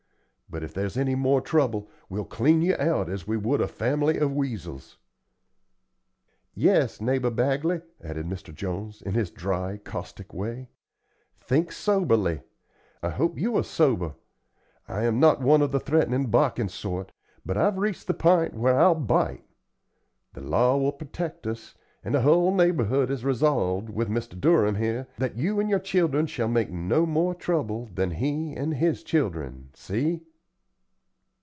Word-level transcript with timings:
But 0.53 0.63
if 0.63 0.73
there's 0.73 0.97
any 0.97 1.15
more 1.15 1.39
trouble, 1.39 1.89
we'll 2.09 2.25
clean 2.25 2.61
you 2.61 2.75
out 2.75 3.07
as 3.07 3.25
we 3.25 3.37
would 3.37 3.61
a 3.61 3.69
family 3.69 4.17
of 4.17 4.33
weasels." 4.35 4.97
"Yes, 6.53 6.99
neighbor 6.99 7.29
Bagley," 7.29 7.79
added 8.03 8.25
Mr. 8.25 8.53
Jones, 8.53 9.01
in 9.01 9.13
his 9.13 9.31
dry, 9.31 9.77
caustic 9.77 10.33
way, 10.33 10.67
"think 11.39 11.71
soberly. 11.71 12.41
I 13.01 13.11
hope 13.11 13.39
you 13.39 13.55
are 13.55 13.63
sober. 13.63 14.15
I'm 14.89 15.21
not 15.21 15.39
one 15.39 15.61
of 15.61 15.71
the 15.71 15.79
threatening 15.79 16.25
barkin' 16.25 16.67
sort, 16.67 17.13
but 17.45 17.55
I've 17.55 17.77
reached 17.77 18.07
the 18.07 18.13
p'int 18.13 18.53
where 18.53 18.77
I'll 18.77 18.93
bite. 18.95 19.45
The 20.33 20.41
law 20.41 20.75
will 20.75 20.91
protect 20.91 21.47
us, 21.47 21.75
an' 22.03 22.11
the 22.11 22.23
hull 22.23 22.53
neighborhood 22.53 23.09
has 23.09 23.23
resolved, 23.23 23.89
with 23.89 24.09
Mr. 24.09 24.37
Durham 24.37 24.75
here, 24.75 25.07
that 25.17 25.37
you 25.37 25.61
and 25.61 25.69
your 25.69 25.79
children 25.79 26.27
shall 26.27 26.49
make 26.49 26.69
no 26.69 27.05
more 27.05 27.33
trouble 27.33 27.89
than 27.95 28.11
he 28.11 28.53
and 28.53 28.73
his 28.73 29.01
children. 29.01 29.69
See?" 29.75 30.23